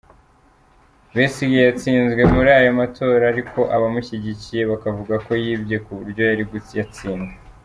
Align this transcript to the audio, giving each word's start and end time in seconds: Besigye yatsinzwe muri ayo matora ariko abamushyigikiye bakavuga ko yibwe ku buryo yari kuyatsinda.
Besigye 1.15 1.59
yatsinzwe 1.67 2.21
muri 2.33 2.49
ayo 2.59 2.71
matora 2.79 3.23
ariko 3.33 3.59
abamushyigikiye 3.75 4.61
bakavuga 4.71 5.15
ko 5.25 5.31
yibwe 5.43 5.75
ku 5.85 5.91
buryo 5.99 6.21
yari 6.29 6.43
kuyatsinda. 6.49 7.33